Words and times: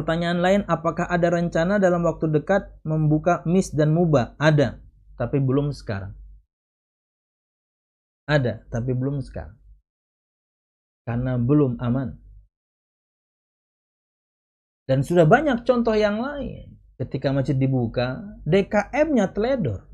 Pertanyaan 0.00 0.40
lain, 0.40 0.62
apakah 0.64 1.04
ada 1.12 1.28
rencana 1.28 1.76
dalam 1.76 2.00
waktu 2.08 2.32
dekat 2.32 2.72
membuka 2.88 3.44
MIS 3.44 3.76
dan 3.76 3.92
MUBA? 3.92 4.32
Ada, 4.40 4.80
tapi 5.20 5.44
belum 5.44 5.76
sekarang. 5.76 6.16
Ada, 8.24 8.64
tapi 8.72 8.96
belum 8.96 9.20
sekarang. 9.20 9.60
Karena 11.04 11.36
belum 11.36 11.76
aman. 11.84 12.16
Dan 14.88 15.04
sudah 15.04 15.28
banyak 15.28 15.68
contoh 15.68 15.92
yang 15.92 16.16
lain. 16.16 16.80
Ketika 16.96 17.36
masjid 17.36 17.60
dibuka, 17.60 18.24
DKM-nya 18.48 19.36
teledor. 19.36 19.84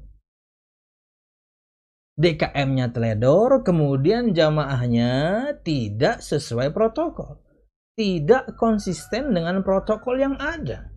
DKM-nya 2.15 2.95
teledor, 2.95 3.67
kemudian 3.67 4.31
jamaahnya 4.31 5.51
tidak 5.67 6.23
sesuai 6.23 6.71
protokol 6.71 7.43
tidak 7.97 8.55
konsisten 8.61 9.33
dengan 9.33 9.65
protokol 9.65 10.21
yang 10.21 10.37
ada. 10.37 10.93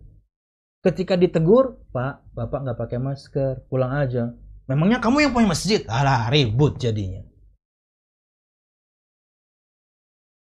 Ketika 0.84 1.16
ditegur, 1.16 1.88
Pak, 1.92 2.36
Bapak 2.36 2.60
nggak 2.64 2.78
pakai 2.78 2.98
masker, 3.00 3.68
pulang 3.68 3.92
aja. 3.92 4.32
Memangnya 4.68 5.00
kamu 5.00 5.28
yang 5.28 5.32
punya 5.32 5.48
masjid? 5.50 5.80
Alah, 5.88 6.28
ribut 6.28 6.76
jadinya. 6.78 7.24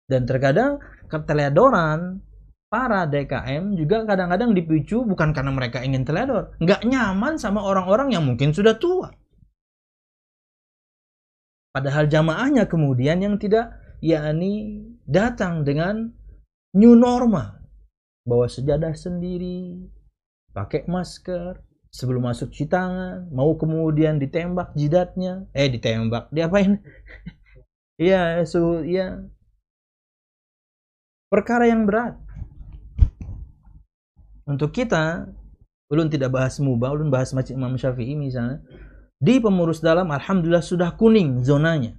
Dan 0.08 0.24
terkadang 0.24 0.80
keteledoran 1.12 2.24
para 2.70 3.08
DKM 3.08 3.78
juga 3.78 4.04
kadang-kadang 4.04 4.52
dipicu 4.52 5.06
bukan 5.06 5.32
karena 5.32 5.52
mereka 5.54 5.80
ingin 5.84 6.04
teledor. 6.04 6.56
Nggak 6.60 6.82
nyaman 6.84 7.40
sama 7.40 7.64
orang-orang 7.64 8.12
yang 8.12 8.24
mungkin 8.26 8.52
sudah 8.52 8.76
tua. 8.76 9.12
Padahal 11.76 12.08
jamaahnya 12.08 12.72
kemudian 12.72 13.20
yang 13.20 13.36
tidak 13.36 13.76
yakni 14.00 14.84
datang 15.08 15.68
dengan 15.68 16.16
new 16.76 16.94
normal. 16.94 17.64
Bawa 18.28 18.52
sejadah 18.52 18.92
sendiri 18.94 19.88
pakai 20.52 20.84
masker 20.86 21.64
sebelum 21.88 22.28
masuk 22.28 22.52
cuci 22.52 22.68
tangan 22.68 23.32
mau 23.32 23.56
kemudian 23.56 24.20
ditembak 24.20 24.76
jidatnya. 24.76 25.48
Eh 25.56 25.72
ditembak 25.72 26.30
diapain? 26.36 26.78
Iya 27.96 28.44
so 28.44 28.84
iya. 28.84 29.24
Perkara 31.32 31.64
yang 31.64 31.88
berat. 31.88 32.20
Untuk 34.44 34.76
kita 34.76 35.32
ulun 35.88 36.12
tidak 36.12 36.36
bahas 36.36 36.60
mubah 36.60 36.92
ulun 36.92 37.08
bahas 37.08 37.32
masjid 37.32 37.56
Imam 37.56 37.80
Syafi'i 37.80 38.20
misalnya 38.20 38.60
di 39.16 39.40
pengurus 39.40 39.80
dalam 39.80 40.12
alhamdulillah 40.12 40.60
sudah 40.60 40.92
kuning 41.00 41.40
zonanya. 41.48 41.96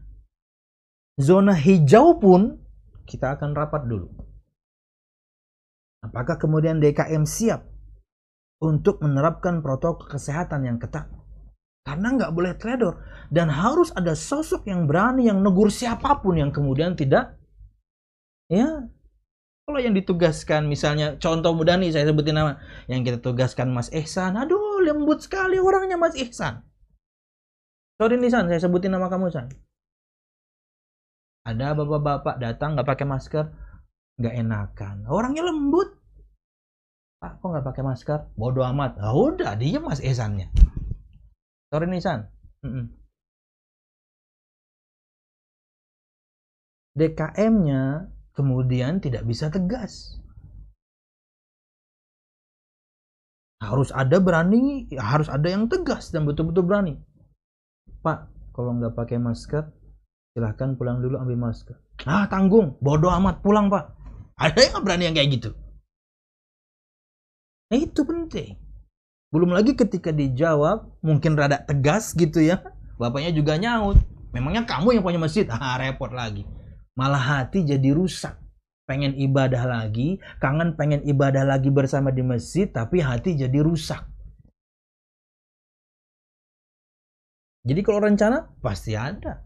Zona 1.17 1.56
hijau 1.56 2.20
pun 2.20 2.61
kita 3.08 3.41
akan 3.41 3.56
rapat 3.56 3.89
dulu 3.89 4.26
Apakah 6.07 6.39
kemudian 6.39 6.79
DKM 6.79 7.27
siap 7.27 7.67
untuk 8.62 9.03
menerapkan 9.03 9.61
protokol 9.61 10.07
kesehatan 10.07 10.63
yang 10.65 10.79
ketat? 10.79 11.11
Karena 11.87 12.19
nggak 12.19 12.35
boleh 12.35 12.59
trader 12.59 12.98
dan 13.31 13.47
harus 13.47 13.95
ada 13.95 14.19
sosok 14.19 14.67
yang 14.67 14.91
berani 14.91 15.31
yang 15.31 15.39
negur 15.39 15.71
siapa 15.71 16.19
pun 16.19 16.35
yang 16.35 16.51
kemudian 16.51 16.98
tidak 16.98 17.39
ya. 18.51 18.91
Kalau 19.67 19.83
yang 19.83 19.98
ditugaskan 19.98 20.71
misalnya 20.71 21.19
contoh 21.19 21.51
mudah 21.51 21.75
nih 21.75 21.91
saya 21.91 22.07
sebutin 22.07 22.39
nama. 22.39 22.59
Yang 22.87 23.01
kita 23.03 23.19
tugaskan 23.19 23.75
Mas 23.75 23.91
Ihsan. 23.91 24.39
Aduh 24.39 24.79
lembut 24.83 25.27
sekali 25.27 25.59
orangnya 25.59 25.98
Mas 25.98 26.15
Ihsan. 26.15 26.63
Sorry 27.98 28.15
nih 28.15 28.31
San 28.31 28.47
saya 28.47 28.63
sebutin 28.63 28.95
nama 28.95 29.11
kamu 29.11 29.31
San. 29.35 29.51
Ada 31.47 31.75
bapak-bapak 31.79 32.43
datang 32.43 32.75
nggak 32.75 32.87
pakai 32.87 33.07
masker? 33.07 33.45
Nggak 34.19 34.35
enakan. 34.35 34.97
Orangnya 35.07 35.47
lembut 35.47 35.95
pak 37.17 37.41
kok 37.41 37.48
nggak 37.48 37.67
pakai 37.67 37.83
masker? 37.83 38.20
Bodoh 38.36 38.64
amat. 38.69 39.00
Ah 39.00 39.17
udah 39.17 39.56
dia 39.56 39.81
mas 39.81 40.05
Esannya 40.05 40.52
sorry 41.73 41.92
nih 41.92 42.01
San 42.01 42.33
DKM-nya 46.96 48.08
kemudian 48.33 49.05
tidak 49.05 49.29
bisa 49.29 49.52
tegas. 49.52 50.17
Harus 53.61 53.92
ada 53.92 54.17
berani 54.17 54.89
harus 54.96 55.29
ada 55.29 55.52
yang 55.52 55.68
tegas 55.68 56.08
dan 56.08 56.24
betul-betul 56.24 56.64
berani. 56.64 56.96
Pak 58.01 58.33
kalau 58.57 58.73
nggak 58.80 58.96
pakai 58.96 59.20
masker 59.20 59.68
silahkan 60.33 60.73
pulang 60.80 61.05
dulu 61.05 61.20
ambil 61.20 61.52
masker. 61.52 61.77
Ah 62.08 62.24
tanggung. 62.33 62.80
Bodoh 62.80 63.12
amat 63.12 63.45
pulang 63.45 63.68
pak. 63.68 63.92
Ada 64.41 64.73
yang 64.73 64.85
berani 64.85 65.05
yang 65.12 65.17
kayak 65.17 65.30
gitu? 65.36 65.51
Nah 67.67 67.79
itu 67.79 68.01
penting. 68.07 68.55
Belum 69.35 69.51
lagi 69.51 69.75
ketika 69.75 70.15
dijawab, 70.15 70.87
mungkin 71.03 71.35
rada 71.35 71.59
tegas 71.59 72.15
gitu 72.15 72.39
ya. 72.39 72.63
Bapaknya 72.97 73.35
juga 73.35 73.59
nyaut. 73.59 73.99
Memangnya 74.31 74.63
kamu 74.69 74.99
yang 74.99 75.05
punya 75.05 75.21
masjid? 75.21 75.45
Ah 75.53 75.77
repot 75.81 76.13
lagi. 76.15 76.47
Malah 76.95 77.45
hati 77.45 77.67
jadi 77.67 77.93
rusak. 77.93 78.39
Pengen 78.87 79.19
ibadah 79.19 79.67
lagi, 79.67 80.23
kangen 80.39 80.79
pengen 80.79 81.03
ibadah 81.03 81.43
lagi 81.43 81.75
bersama 81.75 82.15
di 82.15 82.23
masjid, 82.23 82.71
tapi 82.71 83.03
hati 83.03 83.35
jadi 83.35 83.59
rusak. 83.59 84.07
Jadi 87.67 87.81
kalau 87.83 87.98
rencana 87.98 88.47
pasti 88.63 88.95
ada. 88.95 89.43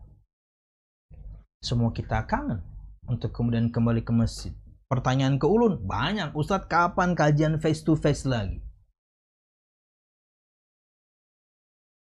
Semua 1.64 1.88
kita 1.88 2.20
kangen 2.28 2.60
untuk 3.08 3.32
kemudian 3.32 3.72
kembali 3.72 4.04
ke 4.04 4.12
masjid. 4.12 4.52
Pertanyaan 4.90 5.38
ke 5.38 5.46
ulun 5.46 5.86
banyak. 5.86 6.34
Ustadz 6.34 6.66
kapan 6.66 7.14
kajian 7.14 7.62
face 7.62 7.86
to 7.86 7.94
face 7.94 8.26
lagi? 8.26 8.58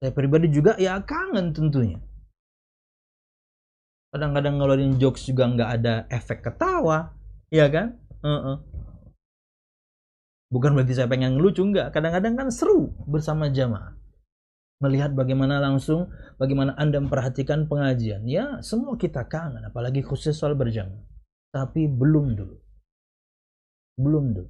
Saya 0.01 0.09
pribadi 0.17 0.49
juga 0.49 0.73
ya 0.81 0.97
kangen 0.97 1.53
tentunya. 1.53 2.01
Kadang-kadang 4.09 4.57
ngeluarin 4.57 4.97
jokes 4.97 5.29
juga 5.29 5.45
nggak 5.45 5.69
ada 5.77 6.09
efek 6.09 6.41
ketawa, 6.41 7.13
ya 7.53 7.69
kan? 7.69 8.01
Uh 8.25 8.33
-uh. 8.33 8.57
Bukan 10.49 10.73
berarti 10.73 10.97
saya 10.97 11.05
pengen 11.05 11.37
ngelucu 11.37 11.61
nggak. 11.61 11.93
Kadang-kadang 11.93 12.33
kan 12.33 12.49
seru 12.49 12.97
bersama 13.05 13.53
jamaah. 13.53 13.93
Melihat 14.81 15.13
bagaimana 15.13 15.61
langsung, 15.61 16.09
bagaimana 16.41 16.73
Anda 16.81 16.97
memperhatikan 16.97 17.69
pengajian. 17.69 18.25
Ya, 18.25 18.57
semua 18.65 18.97
kita 18.97 19.29
kangen, 19.29 19.69
apalagi 19.69 20.01
khusus 20.01 20.33
soal 20.33 20.57
berjamaah. 20.57 21.05
Tapi 21.53 21.85
belum 21.85 22.33
dulu. 22.33 22.70
Belum 24.01 24.33
tuh. 24.33 24.49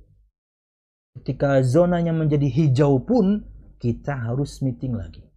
Ketika 1.20 1.60
zonanya 1.60 2.16
menjadi 2.16 2.48
hijau 2.48 3.04
pun 3.04 3.44
kita 3.84 4.16
harus 4.16 4.64
meeting 4.64 4.96
lagi. 4.96 5.28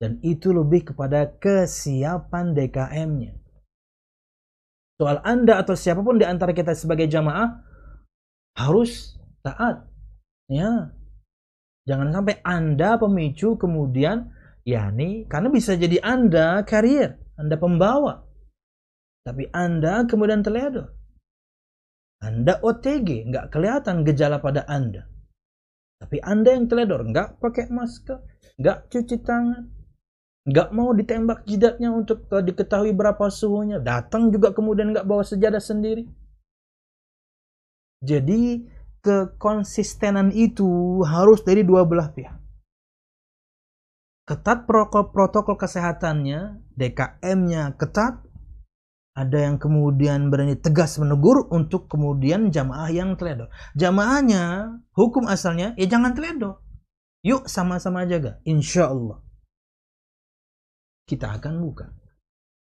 Dan 0.00 0.16
itu 0.24 0.48
lebih 0.48 0.92
kepada 0.92 1.28
kesiapan 1.28 2.56
DKM-nya. 2.56 3.36
Soal 4.96 5.20
Anda 5.24 5.60
atau 5.60 5.76
siapa 5.76 6.00
pun 6.00 6.16
di 6.16 6.24
antara 6.24 6.56
kita 6.56 6.72
sebagai 6.72 7.04
jamaah 7.04 7.60
harus 8.56 9.16
taat. 9.44 9.84
Ya. 10.48 10.96
Jangan 11.84 12.12
sampai 12.16 12.40
Anda 12.44 12.96
pemicu 12.96 13.60
kemudian 13.60 14.32
ya 14.64 14.88
nih 14.92 15.28
karena 15.28 15.48
bisa 15.52 15.76
jadi 15.76 16.00
Anda 16.00 16.64
karier, 16.64 17.20
Anda 17.36 17.60
pembawa. 17.60 18.24
Tapi 19.24 19.52
Anda 19.52 20.08
kemudian 20.08 20.40
teledor. 20.40 20.96
Anda 22.20 22.60
OTG, 22.60 23.32
nggak 23.32 23.48
kelihatan 23.48 24.04
gejala 24.04 24.44
pada 24.44 24.68
Anda. 24.68 25.08
Tapi 26.00 26.20
Anda 26.20 26.52
yang 26.52 26.68
teledor, 26.68 27.04
nggak 27.08 27.40
pakai 27.40 27.72
masker, 27.72 28.20
nggak 28.60 28.92
cuci 28.92 29.16
tangan, 29.24 29.72
nggak 30.44 30.68
mau 30.76 30.92
ditembak 30.92 31.48
jidatnya 31.48 31.92
untuk 31.92 32.28
diketahui 32.28 32.92
berapa 32.92 33.28
suhunya, 33.28 33.80
datang 33.80 34.28
juga 34.28 34.52
kemudian 34.52 34.92
nggak 34.92 35.08
bawa 35.08 35.24
sejadah 35.24 35.60
sendiri. 35.60 36.04
Jadi 38.00 38.64
kekonsistenan 39.00 40.32
itu 40.32 41.00
harus 41.04 41.40
dari 41.44 41.64
dua 41.64 41.84
belah 41.88 42.12
pihak. 42.12 42.36
Ketat 44.24 44.64
protokol 44.64 45.58
kesehatannya, 45.58 46.62
DKM-nya 46.78 47.74
ketat, 47.74 48.22
ada 49.10 49.38
yang 49.42 49.58
kemudian 49.58 50.30
berani 50.30 50.54
tegas 50.54 50.94
menegur 51.02 51.50
untuk 51.50 51.90
kemudian 51.90 52.54
jamaah 52.54 52.90
yang 52.94 53.18
teledor. 53.18 53.50
Jamaahnya, 53.74 54.76
hukum 54.94 55.26
asalnya, 55.26 55.74
ya 55.74 55.86
jangan 55.90 56.14
teledor. 56.14 56.62
Yuk 57.26 57.50
sama-sama 57.50 58.06
jaga, 58.06 58.38
insya 58.46 58.88
Allah. 58.88 59.20
Kita 61.04 61.36
akan 61.36 61.54
buka. 61.58 61.90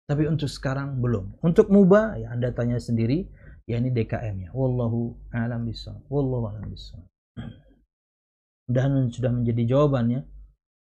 Tapi 0.06 0.28
untuk 0.30 0.52
sekarang 0.52 1.02
belum. 1.02 1.42
Untuk 1.42 1.72
mubah, 1.72 2.20
ya 2.20 2.30
Anda 2.30 2.54
tanya 2.54 2.78
sendiri, 2.78 3.26
ya 3.66 3.82
ini 3.82 3.90
DKM-nya. 3.90 4.54
Wallahu 4.54 5.18
a'lam 5.34 5.66
bishawab. 5.66 6.04
Wallahu 6.12 6.52
a'lam 6.52 6.68
bishawab. 6.70 7.10
Mudah 8.70 8.86
sudah 9.10 9.32
menjadi 9.34 9.64
jawabannya. 9.66 10.22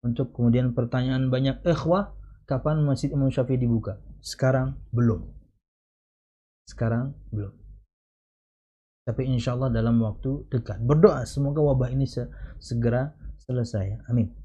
Untuk 0.03 0.35
kemudian 0.35 0.75
pertanyaan 0.75 1.31
banyak 1.31 1.63
ikhwah, 1.63 2.19
kapan 2.51 2.83
Masjid 2.83 3.15
Imam 3.15 3.31
Syafi'i 3.31 3.63
dibuka? 3.63 4.03
Sekarang 4.19 4.83
belum. 4.91 5.42
Sekarang 6.67 7.15
belum. 7.31 7.53
Tapi 9.03 9.23
insya 9.27 9.59
Allah 9.59 9.71
dalam 9.75 9.99
waktu 9.99 10.47
dekat. 10.47 10.79
Berdoa 10.83 11.27
semoga 11.27 11.59
wabah 11.59 11.91
ini 11.91 12.07
segera 12.63 13.11
selesai. 13.43 14.07
Amin. 14.07 14.42